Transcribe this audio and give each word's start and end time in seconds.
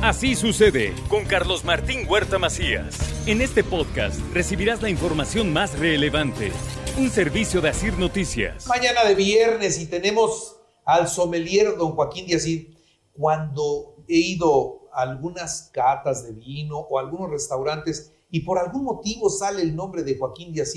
Así 0.00 0.36
sucede 0.36 0.94
con 1.08 1.24
Carlos 1.24 1.64
Martín 1.64 2.06
Huerta 2.08 2.38
Macías. 2.38 2.96
En 3.26 3.40
este 3.40 3.64
podcast 3.64 4.20
recibirás 4.32 4.80
la 4.80 4.90
información 4.90 5.52
más 5.52 5.76
relevante. 5.76 6.52
Un 6.96 7.10
servicio 7.10 7.60
de 7.60 7.70
Asir 7.70 7.98
Noticias. 7.98 8.68
Mañana 8.68 9.04
de 9.04 9.16
viernes 9.16 9.80
y 9.80 9.86
tenemos 9.86 10.54
al 10.84 11.08
sommelier 11.08 11.76
don 11.76 11.96
Joaquín 11.96 12.26
Díaz. 12.26 12.46
Cuando 13.12 13.96
he 14.06 14.18
ido 14.18 14.88
a 14.92 15.02
algunas 15.02 15.68
catas 15.74 16.24
de 16.24 16.32
vino 16.32 16.78
o 16.78 16.96
a 16.96 17.02
algunos 17.02 17.32
restaurantes 17.32 18.12
y 18.30 18.40
por 18.40 18.60
algún 18.60 18.84
motivo 18.84 19.28
sale 19.28 19.62
el 19.62 19.74
nombre 19.74 20.04
de 20.04 20.16
Joaquín 20.16 20.52
Díaz, 20.52 20.74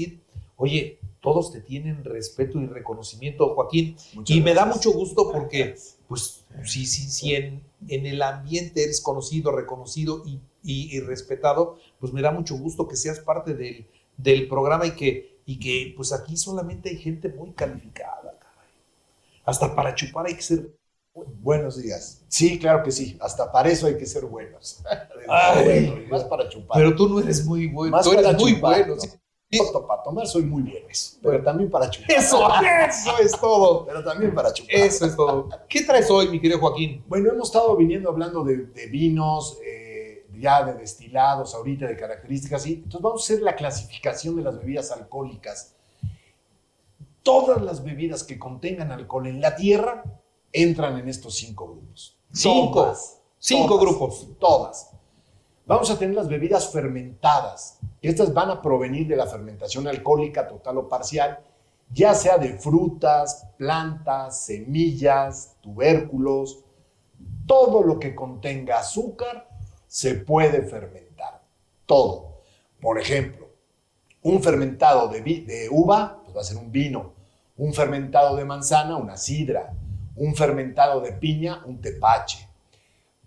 oye, 0.56 1.00
todos 1.22 1.52
te 1.52 1.62
tienen 1.62 2.04
respeto 2.04 2.60
y 2.60 2.66
reconocimiento, 2.66 3.54
Joaquín. 3.54 3.96
y 4.26 4.42
me 4.42 4.54
da 4.54 4.66
mucho 4.66 4.92
gusto 4.92 5.32
porque, 5.32 5.76
pues, 6.08 6.46
si, 6.66 6.86
si, 6.86 7.04
si 7.10 7.36
en, 7.36 7.64
en, 7.88 8.06
el 8.06 8.22
ambiente 8.22 8.84
eres 8.84 9.02
conocido, 9.02 9.52
reconocido 9.52 10.24
y, 10.26 10.42
y, 10.64 11.00
respetado, 11.00 11.78
pues 12.00 12.12
me 12.12 12.22
da 12.22 12.32
mucho 12.32 12.58
gusto 12.58 12.88
que 12.88 12.96
seas 12.96 13.20
parte 13.20 13.54
del, 13.54 13.88
del 14.18 14.48
programa 14.48 14.88
y 14.88 14.92
que, 14.92 15.40
y 15.46 15.60
que, 15.60 15.94
pues 15.96 16.12
aquí 16.12 16.36
solamente 16.36 16.90
hay 16.90 16.98
gente 16.98 17.30
muy 17.30 17.52
calificada, 17.52 18.38
caray. 18.40 18.70
Hasta 19.46 19.76
para 19.76 19.96
chupar 19.96 20.26
hay 20.26 20.36
que 20.36 20.42
ser 20.42 20.72
Buenos 21.14 21.82
días. 21.82 22.24
Sí, 22.30 22.58
claro 22.58 22.84
que 22.84 22.92
sí. 22.92 23.18
Hasta 23.20 23.52
para 23.52 23.70
eso 23.70 23.86
hay 23.88 23.98
que 23.98 24.06
ser 24.06 24.26
buenos. 24.26 24.82
más 26.10 26.24
para 26.24 26.48
chupar. 26.48 26.78
Pero 26.78 26.96
tú 26.96 27.10
no 27.10 27.20
eres 27.20 27.46
muy 27.46 27.68
bueno. 27.68 28.00
tú 28.02 28.14
eres 28.14 28.34
muy 28.38 28.54
bueno. 28.54 28.96
Para 29.86 30.02
tomar 30.02 30.28
soy 30.28 30.44
muy 30.44 30.64
bien, 30.64 30.84
pero 31.22 31.44
también 31.44 31.70
para 31.70 31.90
chupar. 31.90 32.12
Eso, 32.12 32.48
eso 32.88 33.18
es 33.20 33.32
todo. 33.34 33.86
Pero 33.86 34.02
también 34.02 34.34
para 34.34 34.54
chupar. 34.54 34.74
Eso 34.74 35.06
es 35.06 35.16
todo. 35.16 35.50
¿Qué 35.68 35.82
traes 35.82 36.10
hoy, 36.10 36.30
mi 36.30 36.40
querido 36.40 36.60
Joaquín? 36.60 37.04
Bueno, 37.08 37.32
hemos 37.32 37.50
estado 37.50 37.76
viniendo 37.76 38.10
hablando 38.10 38.46
de, 38.46 38.70
vinos, 38.90 39.58
eh, 39.66 40.26
ya 40.40 40.64
de 40.64 40.76
destilados, 40.76 41.54
ahorita 41.54 41.86
de 41.86 41.98
características, 41.98 42.66
y 42.66 42.74
entonces 42.76 43.02
vamos 43.02 43.22
a 43.22 43.26
hacer 43.26 43.44
la 43.44 43.56
clasificación 43.56 44.38
de 44.38 44.44
las 44.44 44.58
bebidas 44.58 44.90
alcohólicas. 44.92 45.76
Todas 47.22 47.62
las 47.62 47.84
bebidas 47.84 48.24
que 48.24 48.40
contengan 48.40 48.94
alcohol 48.94 49.28
en 49.28 49.42
la 49.42 49.58
tierra 49.58 50.04
entran 50.54 50.98
en 50.98 51.10
estos 51.10 51.36
cinco 51.36 51.68
grupos. 51.68 52.18
Cinco. 52.32 52.94
cinco 53.38 53.78
grupos. 53.78 54.30
Todas. 54.40 54.92
Vamos 55.66 55.92
a 55.92 56.00
tener 56.00 56.16
las 56.16 56.30
bebidas 56.30 56.72
fermentadas. 56.72 57.80
Estas 58.02 58.34
van 58.34 58.50
a 58.50 58.62
provenir 58.62 59.08
de 59.08 59.16
la 59.16 59.28
fermentación 59.28 59.88
alcohólica 59.88 60.48
total 60.48 60.78
o 60.80 60.90
parcial, 60.90 61.40
ya 61.94 62.16
sea 62.16 62.38
de 62.38 62.58
frutas, 62.58 63.48
plantas, 63.58 64.44
semillas, 64.44 65.56
tubérculos. 65.62 66.64
Todo 67.46 67.84
lo 67.84 68.00
que 68.00 68.16
contenga 68.16 68.80
azúcar 68.80 69.48
se 69.88 70.16
puede 70.16 70.64
fermentar. 70.64 71.42
Todo. 71.86 72.42
Por 72.80 72.98
ejemplo, 72.98 73.50
un 74.24 74.42
fermentado 74.42 75.08
de, 75.10 75.68
uva 75.70 76.22
pues 76.24 76.36
va 76.36 76.42
a 76.42 76.46
ser 76.46 76.58
un 76.58 76.72
vino. 76.72 77.14
Un 77.58 77.74
fermentado 77.74 78.36
de 78.36 78.46
manzana, 78.46 78.98
una 78.98 79.18
sidra 79.18 79.74
un 80.16 80.36
fermentado 80.36 81.02
de 81.02 81.14
piña, 81.14 81.64
un 81.66 81.82
tepache. 81.82 82.48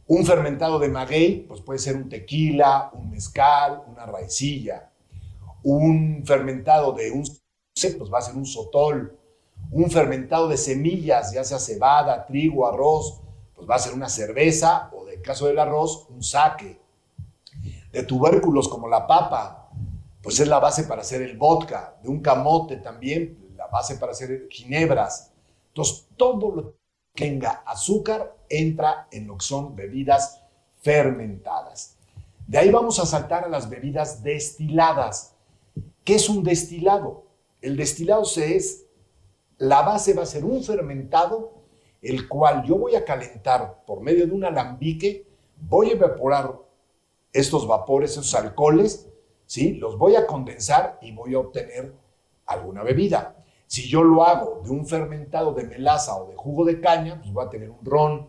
Un 0.06 0.26
fermentado 0.26 0.78
de 0.78 0.88
maguey, 0.88 1.46
pues 1.48 1.62
puede 1.62 1.78
ser 1.78 1.96
un 1.96 2.08
tequila, 2.10 2.90
un 2.92 3.10
mezcal, 3.10 3.82
una 3.86 4.04
raicilla. 4.04 4.90
Un 5.62 6.22
fermentado 6.26 6.92
de 6.92 7.10
un 7.10 7.24
pues 7.98 8.12
va 8.12 8.18
a 8.18 8.22
ser 8.22 8.36
un 8.36 8.44
sotol. 8.44 9.18
Un 9.70 9.90
fermentado 9.90 10.46
de 10.46 10.58
semillas, 10.58 11.32
ya 11.32 11.42
sea 11.42 11.58
cebada, 11.58 12.26
trigo, 12.26 12.66
arroz, 12.66 13.22
pues 13.54 13.68
va 13.68 13.76
a 13.76 13.78
ser 13.78 13.94
una 13.94 14.08
cerveza 14.08 14.90
o, 14.92 15.08
en 15.08 15.22
caso 15.22 15.46
del 15.46 15.58
arroz, 15.58 16.06
un 16.10 16.22
saque. 16.22 16.78
De 17.90 18.02
tubérculos 18.02 18.68
como 18.68 18.88
la 18.88 19.06
papa, 19.06 19.70
pues 20.22 20.38
es 20.38 20.48
la 20.48 20.58
base 20.58 20.84
para 20.84 21.00
hacer 21.00 21.22
el 21.22 21.38
vodka. 21.38 21.96
De 22.02 22.08
un 22.10 22.20
camote 22.20 22.76
también, 22.76 23.52
la 23.56 23.68
base 23.68 23.96
para 23.96 24.12
hacer 24.12 24.48
ginebras. 24.50 25.32
Entonces, 25.68 26.08
todo 26.16 26.54
lo 26.54 26.72
que 26.72 26.76
tenga 27.14 27.62
azúcar 27.64 28.36
entra 28.58 29.08
en 29.10 29.26
lo 29.26 29.38
que 29.38 29.44
son 29.44 29.74
bebidas 29.74 30.42
fermentadas. 30.80 31.96
De 32.46 32.58
ahí 32.58 32.70
vamos 32.70 32.98
a 32.98 33.06
saltar 33.06 33.44
a 33.44 33.48
las 33.48 33.70
bebidas 33.70 34.22
destiladas. 34.22 35.34
¿Qué 36.04 36.16
es 36.16 36.28
un 36.28 36.42
destilado? 36.42 37.24
El 37.62 37.76
destilado 37.76 38.24
se 38.24 38.56
es, 38.56 38.84
la 39.56 39.82
base 39.82 40.12
va 40.12 40.24
a 40.24 40.26
ser 40.26 40.44
un 40.44 40.62
fermentado, 40.62 41.52
el 42.02 42.28
cual 42.28 42.64
yo 42.64 42.76
voy 42.76 42.96
a 42.96 43.04
calentar 43.04 43.82
por 43.86 44.00
medio 44.00 44.26
de 44.26 44.32
un 44.32 44.44
alambique, 44.44 45.26
voy 45.56 45.90
a 45.90 45.92
evaporar 45.92 46.58
estos 47.32 47.66
vapores, 47.66 48.12
esos 48.12 48.34
alcoholes, 48.34 49.08
¿sí? 49.46 49.74
los 49.74 49.96
voy 49.96 50.16
a 50.16 50.26
condensar 50.26 50.98
y 51.00 51.12
voy 51.12 51.34
a 51.34 51.38
obtener 51.38 51.94
alguna 52.46 52.82
bebida. 52.82 53.36
Si 53.66 53.88
yo 53.88 54.04
lo 54.04 54.24
hago 54.24 54.60
de 54.62 54.70
un 54.70 54.86
fermentado 54.86 55.52
de 55.54 55.64
melaza 55.64 56.16
o 56.16 56.28
de 56.28 56.36
jugo 56.36 56.64
de 56.64 56.80
caña, 56.80 57.18
pues 57.18 57.32
voy 57.32 57.46
a 57.46 57.50
tener 57.50 57.70
un 57.70 57.84
ron. 57.84 58.28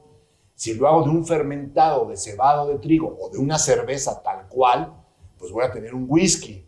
Si 0.56 0.74
lo 0.74 0.88
hago 0.88 1.04
de 1.04 1.10
un 1.10 1.26
fermentado 1.26 2.06
de 2.08 2.16
cebado 2.16 2.68
de 2.68 2.80
trigo 2.80 3.18
o 3.20 3.30
de 3.30 3.38
una 3.38 3.60
cerveza 3.60 4.24
tal 4.24 4.48
cual, 4.48 4.94
pues 5.38 5.52
voy 5.52 5.66
a 5.66 5.72
tener 5.72 5.94
un 5.94 6.06
whisky. 6.08 6.66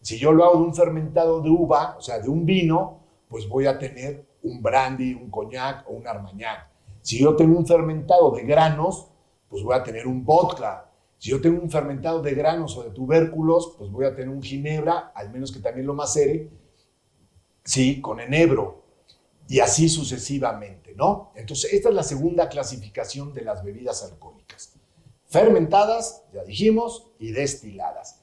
Si 0.00 0.18
yo 0.18 0.32
lo 0.32 0.44
hago 0.44 0.56
de 0.56 0.64
un 0.64 0.74
fermentado 0.74 1.40
de 1.40 1.48
uva, 1.48 1.96
o 1.96 2.00
sea, 2.00 2.18
de 2.18 2.28
un 2.28 2.44
vino, 2.44 3.00
pues 3.28 3.48
voy 3.48 3.66
a 3.66 3.78
tener 3.78 4.26
un 4.42 4.60
brandy, 4.60 5.14
un 5.14 5.30
coñac 5.30 5.88
o 5.88 5.92
un 5.92 6.06
armagnac. 6.06 6.68
Si 7.00 7.20
yo 7.20 7.36
tengo 7.36 7.56
un 7.56 7.66
fermentado 7.66 8.32
de 8.32 8.42
granos, 8.42 9.08
pues 9.48 9.62
voy 9.62 9.76
a 9.76 9.84
tener 9.84 10.08
un 10.08 10.24
vodka. 10.24 10.90
Si 11.16 11.30
yo 11.30 11.40
tengo 11.40 11.62
un 11.62 11.70
fermentado 11.70 12.20
de 12.20 12.34
granos 12.34 12.76
o 12.76 12.82
de 12.82 12.90
tubérculos, 12.90 13.74
pues 13.78 13.90
voy 13.90 14.04
a 14.04 14.14
tener 14.14 14.30
un 14.30 14.42
ginebra, 14.42 15.12
al 15.14 15.30
menos 15.30 15.52
que 15.52 15.60
también 15.60 15.86
lo 15.86 15.94
macere, 15.94 16.50
¿sí? 17.62 18.00
Con 18.00 18.20
enebro 18.20 18.87
y 19.48 19.60
así 19.60 19.88
sucesivamente, 19.88 20.94
¿no? 20.94 21.32
Entonces, 21.34 21.72
esta 21.72 21.88
es 21.88 21.94
la 21.94 22.02
segunda 22.02 22.48
clasificación 22.50 23.32
de 23.32 23.42
las 23.42 23.64
bebidas 23.64 24.02
alcohólicas. 24.04 24.74
Fermentadas, 25.24 26.22
ya 26.34 26.44
dijimos, 26.44 27.10
y 27.18 27.32
destiladas. 27.32 28.20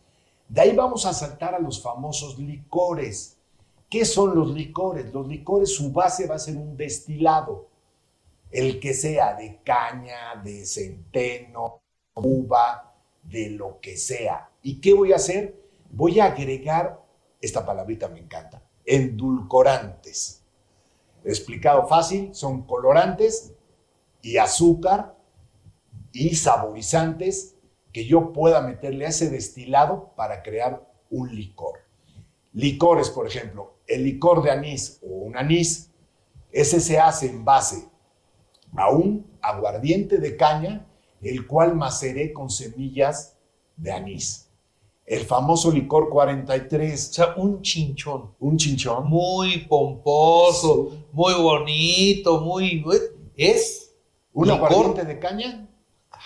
De 0.47 0.62
ahí 0.62 0.75
vamos 0.75 1.06
a 1.08 1.13
saltar 1.13 1.56
a 1.56 1.59
los 1.59 1.81
famosos 1.81 2.38
licores. 2.38 3.38
¿Qué 3.90 4.06
son 4.06 4.36
los 4.36 4.53
licores? 4.53 5.12
Los 5.12 5.28
licores, 5.28 5.74
su 5.74 5.91
base 5.91 6.28
va 6.28 6.36
a 6.36 6.40
ser 6.40 6.58
un 6.58 6.78
destilado, 6.78 7.69
el 8.52 8.80
que 8.80 8.94
sea 8.94 9.34
de 9.34 9.62
caña, 9.63 10.42
de 10.44 10.66
centeno, 10.66 11.81
uva, 12.13 12.94
de 13.24 13.50
lo 13.50 13.80
que 13.80 13.97
sea. 13.97 14.52
¿Y 14.62 14.80
qué 14.80 14.94
voy 14.94 15.12
a 15.12 15.16
hacer? 15.16 15.59
Voy 15.90 16.19
a 16.19 16.25
agregar, 16.25 17.03
esta 17.42 17.66
palabrita 17.66 18.07
me 18.09 18.19
encanta, 18.19 18.62
endulcorantes. 18.86 20.44
Explicado 21.25 21.88
fácil, 21.88 22.36
son 22.36 22.62
colorantes 22.68 23.53
y 24.22 24.38
azúcar 24.38 25.18
y 26.12 26.36
saborizantes 26.36 27.56
que 27.91 28.06
yo 28.06 28.31
pueda 28.31 28.62
meterle 28.62 29.08
a 29.08 29.09
ese 29.09 29.30
destilado 29.30 30.13
para 30.16 30.44
crear 30.44 30.88
un 31.09 31.36
licor. 31.36 31.80
Licores, 32.53 33.09
por 33.09 33.28
ejemplo, 33.28 33.74
el 33.88 34.03
licor 34.03 34.44
de 34.44 34.52
anís 34.52 35.00
o 35.02 35.08
un 35.08 35.36
anís, 35.36 35.90
ese 36.52 36.80
se 36.80 37.00
hace 37.00 37.28
en 37.28 37.44
base 37.44 37.90
a 38.78 38.92
un 38.92 39.25
aguardiente 39.42 40.19
de 40.19 40.38
caña, 40.38 40.86
el 41.22 41.47
cual 41.47 41.75
maceré 41.75 42.34
con 42.34 42.52
semillas 42.52 43.36
de 43.75 43.92
anís 43.92 44.46
el 45.06 45.24
famoso 45.25 45.72
licor 45.72 46.09
43. 46.09 47.09
O 47.09 47.13
sea, 47.13 47.34
un 47.38 47.62
chinchón. 47.62 48.31
Un 48.40 48.57
chinchón. 48.57 49.07
Muy 49.07 49.59
pomposo, 49.68 50.92
muy 51.15 51.33
bonito, 51.33 52.41
muy... 52.41 52.83
Es 53.37 53.95
un 54.33 54.51
aguardiente 54.51 55.05
de 55.05 55.17
caña 55.17 55.69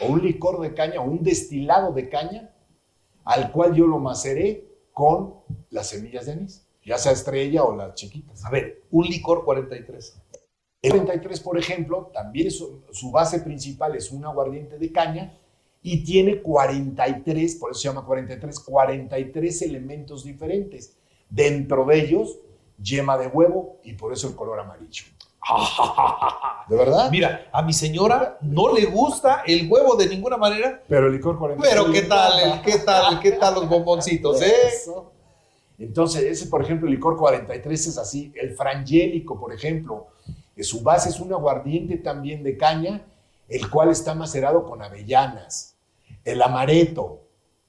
o 0.02 0.08
un 0.08 0.24
licor 0.24 0.60
de 0.62 0.74
caña 0.74 1.00
o 1.00 1.04
un 1.04 1.22
destilado 1.22 1.94
de 1.94 2.10
caña 2.10 2.50
al 3.24 3.52
cual 3.52 3.76
yo 3.76 3.86
lo 3.86 4.00
maceré 4.00 4.66
con 4.92 5.36
las 5.70 5.90
semillas 5.90 6.26
de 6.26 6.32
anís, 6.32 6.66
ya 6.84 6.98
sea 6.98 7.12
estrella 7.12 7.64
o 7.64 7.76
las 7.76 7.94
chiquitas. 7.94 8.44
A 8.46 8.50
ver, 8.50 8.82
un 8.90 9.06
licor 9.06 9.46
43. 9.46 10.22
El 10.82 10.92
43, 10.92 11.40
por 11.42 11.60
ejemplo, 11.60 12.10
también 12.12 12.50
su 12.50 13.12
base 13.12 13.42
principal 13.42 13.96
es 13.96 14.12
un 14.12 14.26
aguardiente 14.26 14.80
de 14.80 14.92
caña 14.92 15.38
y 15.84 16.04
tiene 16.04 16.42
43, 16.42 17.56
por 17.56 17.72
eso 17.72 17.80
se 17.80 17.88
llama 17.90 18.06
43, 18.06 18.60
43 18.60 19.62
elementos 19.62 20.24
diferentes. 20.24 20.98
Dentro 21.30 21.86
de 21.86 22.02
ellos, 22.02 22.40
yema 22.82 23.18
de 23.18 23.28
huevo 23.28 23.80
y 23.84 23.94
por 23.94 24.14
eso 24.14 24.28
el 24.28 24.36
color 24.36 24.60
amarillo. 24.60 25.06
¿De 26.70 26.76
verdad? 26.76 27.10
Mira, 27.10 27.50
a 27.52 27.62
mi 27.62 27.74
señora 27.74 28.38
no 28.42 28.74
le 28.74 28.86
gusta 28.86 29.44
el 29.46 29.70
huevo 29.72 29.96
de 29.96 30.08
ninguna 30.08 30.38
manera. 30.38 30.84
Pero 30.88 31.08
el 31.08 31.14
licor 31.14 31.38
43. 31.38 31.74
Pero 31.74 31.92
qué 31.92 32.02
tal, 32.08 32.62
qué 32.62 32.80
tal, 32.80 33.20
qué 33.20 33.32
tal 33.34 33.56
los 33.56 33.70
bomboncitos, 33.70 34.42
¿eh? 34.42 34.54
Entonces, 35.80 36.24
ese, 36.24 36.48
por 36.48 36.62
ejemplo, 36.62 36.88
el 36.88 36.94
licor 36.94 37.18
43 37.18 37.88
es 37.88 37.98
así. 37.98 38.34
El 38.36 38.56
frangélico, 38.56 39.40
por 39.40 39.54
ejemplo, 39.54 40.08
que 40.56 40.64
su 40.64 40.82
base 40.82 41.10
es 41.10 41.20
un 41.20 41.32
aguardiente 41.32 41.98
también 41.98 42.44
de 42.44 42.58
caña 42.58 43.06
el 43.50 43.70
cual 43.70 43.90
está 43.90 44.14
macerado 44.14 44.64
con 44.64 44.82
avellanas. 44.82 45.76
el 46.24 46.42
amaretto 46.42 47.24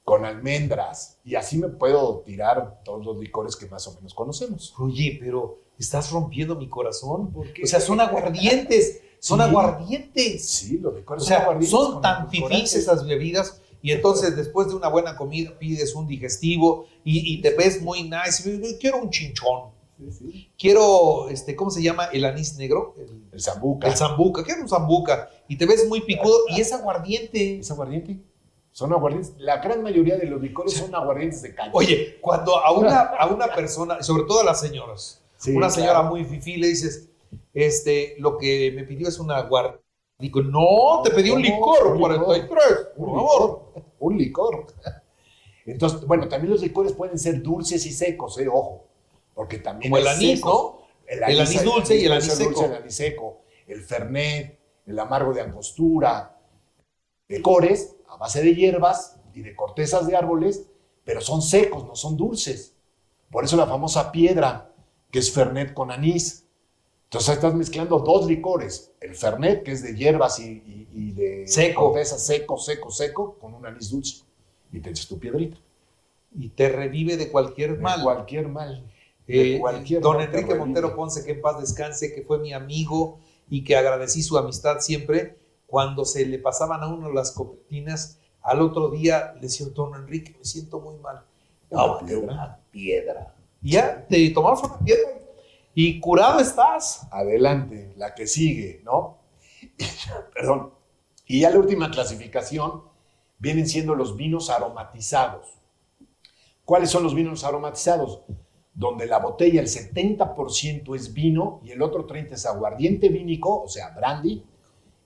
con 0.05 0.25
almendras. 0.25 1.19
Y 1.25 1.35
así 1.35 1.58
me 1.58 1.69
puedo 1.69 2.20
tirar 2.26 2.81
todos 2.85 3.05
los 3.05 3.19
licores 3.19 3.56
que 3.56 3.67
más 3.67 3.87
o 3.87 3.94
menos 3.94 4.14
conocemos. 4.14 4.75
Oye, 4.79 5.17
pero 5.20 5.61
estás 5.79 6.11
rompiendo 6.11 6.56
mi 6.56 6.69
corazón. 6.69 7.32
¿Por 7.32 7.52
qué? 7.52 7.62
O 7.62 7.67
sea, 7.67 7.81
son 7.81 8.00
aguardientes. 8.00 9.02
Son 9.19 9.38
Sí. 9.38 9.44
aguardientes. 9.44 10.49
Sí, 10.49 10.79
los 10.79 10.94
licores 10.94 11.23
O 11.23 11.26
sea, 11.26 11.41
aguardientes 11.41 11.70
son 11.70 12.00
tan 12.00 12.31
fifís 12.31 12.75
esas 12.75 13.06
bebidas. 13.06 13.61
Y 13.82 13.93
entonces, 13.93 14.37
después 14.37 14.69
de 14.69 14.75
una 14.75 14.88
buena 14.88 15.17
comida, 15.17 15.58
pides 15.58 15.94
un 15.94 16.06
digestivo 16.06 16.87
y, 17.05 17.35
y 17.35 17.41
te 17.41 17.55
ves 17.55 17.81
muy 17.82 18.02
nice. 18.02 18.79
Quiero 18.79 18.99
un 18.99 19.11
chinchón. 19.11 19.70
Sí, 19.99 20.12
sí. 20.12 20.50
Quiero, 20.58 21.29
este, 21.29 21.55
¿cómo 21.56 21.70
se 21.70 21.82
llama? 21.82 22.06
El 22.06 22.25
anís 22.25 22.56
negro. 22.56 22.94
El, 22.99 23.25
El 23.32 23.41
zambuca. 23.41 23.87
el 23.88 23.94
zambuca. 23.97 24.43
Quiero 24.44 24.62
un 24.62 24.69
zambuca. 24.69 25.31
Y 25.49 25.56
te 25.56 25.67
ves 25.67 25.87
muy 25.88 26.00
picudo 26.02 26.37
y 26.49 26.61
es 26.61 26.73
aguardiente. 26.73 27.58
¿Es 27.58 27.70
aguardiente? 27.70 28.19
Son 28.72 28.93
aguardientes. 28.93 29.34
La 29.38 29.58
gran 29.58 29.82
mayoría 29.82 30.17
de 30.17 30.26
los 30.26 30.40
licores 30.40 30.75
son 30.75 30.94
aguardientes 30.94 31.43
de 31.43 31.55
caña. 31.55 31.70
Oye, 31.75 32.19
cuando 32.20 32.56
a 32.56 32.70
una, 32.72 33.00
a 33.00 33.26
una 33.26 33.49
persona, 33.55 34.02
sobre 34.02 34.25
todo 34.25 34.40
a 34.40 34.44
las 34.44 34.61
señoras, 34.61 35.22
Sí, 35.37 35.52
una 35.56 35.70
señora 35.70 36.00
claro. 36.00 36.08
muy 36.11 36.25
fifí 36.25 36.56
le 36.58 36.67
dices, 36.69 37.08
este, 37.55 38.14
lo 38.19 38.37
que 38.37 38.72
me 38.76 38.84
pidió 38.84 39.08
es 39.08 39.19
una 39.19 39.38
aguardiente. 39.38 39.81
Digo, 40.19 40.43
no, 40.43 41.00
te 41.02 41.11
pedí 41.11 41.31
un 41.31 41.40
licor, 41.40 41.87
Un 41.87 41.94
licor. 41.94 42.19
43, 42.26 42.62
por 42.96 43.08
Un 43.08 43.14
favor. 43.14 43.40
licor. 43.75 43.84
Un 44.00 44.19
licor. 44.19 44.67
Entonces, 45.64 46.06
bueno, 46.06 46.28
también 46.28 46.52
los 46.52 46.62
licores 46.62 46.93
pueden 46.93 47.19
ser 47.19 47.43
dulces 47.43 47.84
y 47.87 47.93
secos, 47.93 48.38
eh, 48.38 48.46
ojo. 48.49 48.84
Porque 49.34 49.58
también 49.58 49.90
Como 49.90 49.99
el 50.02 50.06
anís. 50.08 50.44
¿no? 50.44 50.81
El 51.06 51.25
anís 51.25 51.64
dulce 51.64 51.96
y 51.96 52.05
el 52.05 52.12
anís 52.12 52.25
seco. 52.32 52.50
dulce, 52.50 52.64
el 52.66 52.75
anís 52.75 52.94
seco. 52.94 53.40
El 53.66 53.82
fernet, 53.82 54.58
el 54.87 54.99
amargo 54.99 55.32
de 55.32 55.40
angostura. 55.40 56.37
Licores 57.28 57.96
a 58.11 58.17
base 58.17 58.43
de 58.43 58.55
hierbas 58.55 59.17
y 59.35 59.41
de 59.43 59.55
cortezas 59.57 60.07
de 60.07 60.17
árboles, 60.17 60.67
pero 61.05 61.21
son 61.21 61.43
secos, 61.43 61.87
no 61.87 61.97
son 61.97 62.17
dulces. 62.17 62.75
Por 63.31 63.45
eso 63.45 63.57
la 63.57 63.67
famosa 63.67 64.11
piedra, 64.12 64.73
que 65.11 65.21
es 65.21 65.33
fernet 65.33 65.73
con 65.73 65.91
anís. 65.91 66.45
Entonces 67.05 67.35
estás 67.37 67.55
mezclando 67.55 67.99
dos 68.01 68.27
licores, 68.27 68.93
el 69.01 69.15
fernet, 69.15 69.62
que 69.65 69.73
es 69.73 69.83
de 69.83 69.95
hierbas 69.97 70.39
y, 70.41 70.45
y- 70.51 70.89
y 70.95 71.12
de 71.12 71.47
Seco. 71.47 71.87
corteza 71.93 72.19
seco, 72.19 72.57
seco, 72.59 72.91
seco, 72.91 73.37
con 73.41 73.55
un 73.55 73.67
anís 73.67 73.91
dulce. 73.91 74.23
Y 74.73 74.81
te 74.81 74.91
echas 74.91 75.09
tu 75.09 75.19
piedrita. 75.19 75.57
Y 76.39 76.49
te 76.51 76.69
revive 76.69 77.17
de 77.17 77.31
cualquier 77.31 77.77
De 77.77 77.83
mal. 77.83 78.03
cualquier 78.03 78.49
mal. 78.49 78.85
De 79.27 79.57
Eh, 79.57 79.59
cualquier 79.61 80.01
don 80.01 80.17
mal 80.19 80.27
Enrique. 80.27 80.55
Montero 80.55 80.95
Ponce, 80.95 81.25
que 81.25 81.33
en 81.33 81.41
paz 81.41 81.61
descanse, 81.61 82.15
que 82.15 82.23
fue 82.23 82.39
mi 82.39 82.53
amigo 82.53 83.19
y 83.49 83.65
que 83.65 83.75
agradecí 83.77 84.23
su 84.23 84.39
amistad 84.39 84.79
siempre. 84.81 85.37
Cuando 85.70 86.05
se 86.05 86.26
le 86.26 86.38
pasaban 86.40 86.82
a 86.82 86.88
uno 86.88 87.12
las 87.12 87.31
copetinas, 87.31 88.19
al 88.43 88.61
otro 88.61 88.90
día 88.90 89.32
le 89.34 89.43
decía, 89.43 89.67
don 89.72 89.94
Enrique, 89.94 90.34
me 90.37 90.44
siento 90.44 90.81
muy 90.81 90.96
mal. 90.96 91.25
Una 91.70 91.82
"Tómate 91.82 92.05
piedra". 92.06 92.25
una 92.34 92.58
piedra. 92.72 93.34
Y 93.62 93.70
ya, 93.72 94.05
te 94.08 94.31
tomabas 94.31 94.64
una 94.64 94.78
piedra 94.81 95.11
y 95.75 96.00
curado 96.00 96.40
estás. 96.40 97.06
Adelante, 97.12 97.93
la 97.96 98.14
que 98.14 98.26
sigue, 98.26 98.81
¿no? 98.84 99.19
Perdón. 100.34 100.72
Y 101.26 101.40
ya 101.43 101.50
la 101.50 101.58
última 101.61 101.90
clasificación 101.90 102.82
vienen 103.38 103.69
siendo 103.69 103.94
los 103.94 104.16
vinos 104.16 104.50
aromatizados. 104.50 105.46
¿Cuáles 106.64 106.90
son 106.90 107.05
los 107.05 107.14
vinos 107.14 107.44
aromatizados? 107.44 108.23
Donde 108.75 109.06
la 109.06 109.19
botella 109.19 109.61
el 109.61 109.69
70% 109.69 110.96
es 110.96 111.12
vino 111.12 111.61
y 111.62 111.70
el 111.70 111.82
otro 111.82 112.06
30% 112.08 112.32
es 112.32 112.46
aguardiente 112.46 113.08
vínico, 113.08 113.62
o 113.62 113.69
sea, 113.69 113.90
brandy, 113.90 114.44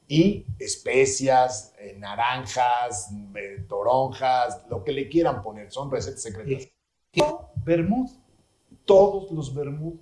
y 0.09 0.45
especias, 0.59 1.73
eh, 1.79 1.97
naranjas, 1.99 3.11
eh, 3.37 3.65
toronjas, 3.69 4.63
lo 4.69 4.85
que 4.85 4.93
le 4.93 5.09
quieran 5.09 5.43
poner, 5.43 5.71
son 5.73 5.91
recetas 5.91 6.23
secretas. 6.23 6.69
Vermouth, 7.65 8.11
Todos 8.85 9.31
los 9.31 9.55
vermouth 9.55 9.99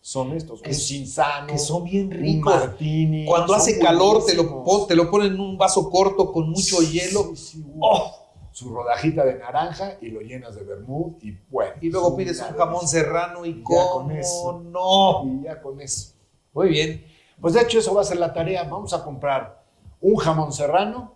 son 0.00 0.32
estos, 0.32 0.62
Que 0.62 0.70
un 0.70 0.74
cinzano, 0.76 1.46
que 1.48 1.58
son 1.58 1.84
bien 1.84 2.06
un 2.06 2.12
ricos. 2.12 2.54
martini. 2.54 3.26
Cuando 3.26 3.54
hace 3.54 3.78
calor, 3.78 4.24
te 4.24 4.34
lo, 4.34 4.86
te 4.86 4.94
lo 4.94 5.10
ponen 5.10 5.34
en 5.34 5.40
un 5.40 5.58
vaso 5.58 5.90
corto 5.90 6.32
con 6.32 6.48
mucho 6.50 6.76
Sí, 6.76 6.92
hielo. 6.92 7.30
sí, 7.34 7.36
sí, 7.36 7.64
¡Oh! 7.80 8.16
Su 8.52 8.70
rodajita 8.74 9.24
de 9.24 9.38
naranja 9.38 9.96
y 10.00 10.08
lo 10.10 10.20
llenas 10.20 10.54
de 10.56 10.64
vermouth 10.64 11.22
y 11.22 11.36
bueno. 11.50 11.72
Y 11.80 11.88
luego 11.90 12.08
es 12.10 12.14
pides 12.16 12.40
un 12.40 12.56
jamón 12.56 12.86
serrano 12.88 13.44
y 13.46 13.50
Y 13.50 13.62
con 13.62 14.10
eso. 14.10 14.60
no. 14.64 15.24
Y 15.26 15.44
ya 15.44 15.60
con 15.60 15.80
eso. 15.80 16.12
Muy 16.52 16.68
bien. 16.70 17.04
Pues 17.40 17.54
de 17.54 17.62
hecho 17.62 17.78
eso 17.78 17.94
va 17.94 18.02
a 18.02 18.04
ser 18.04 18.18
la 18.18 18.32
tarea. 18.32 18.64
Vamos 18.64 18.92
a 18.92 19.02
comprar 19.02 19.64
un 20.00 20.16
jamón 20.16 20.52
serrano 20.52 21.14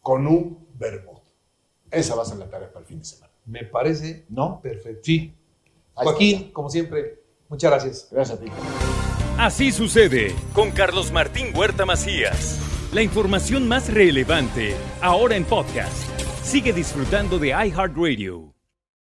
con 0.00 0.26
un 0.26 0.66
vermouth. 0.74 1.22
Esa 1.90 2.14
va 2.14 2.22
a 2.22 2.26
ser 2.26 2.38
la 2.38 2.48
tarea 2.48 2.68
para 2.68 2.80
el 2.80 2.86
fin 2.86 2.98
de 2.98 3.04
semana. 3.04 3.32
Me 3.46 3.64
parece 3.64 4.24
¿No? 4.28 4.60
perfecto. 4.60 5.00
Sí. 5.04 5.34
Ahí 5.96 6.04
Joaquín, 6.06 6.52
como 6.52 6.70
siempre, 6.70 7.22
muchas 7.48 7.70
gracias. 7.70 8.08
Gracias 8.10 8.38
a 8.38 8.40
ti. 8.42 8.50
Así 9.38 9.72
sucede 9.72 10.34
con 10.54 10.70
Carlos 10.70 11.12
Martín 11.12 11.56
Huerta 11.56 11.84
Macías. 11.84 12.60
La 12.92 13.02
información 13.02 13.66
más 13.66 13.92
relevante 13.92 14.76
ahora 15.00 15.36
en 15.36 15.44
podcast. 15.44 16.08
Sigue 16.42 16.72
disfrutando 16.72 17.38
de 17.38 17.48
iHeartRadio. 17.48 18.53